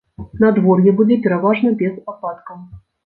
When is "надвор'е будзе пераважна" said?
0.43-1.75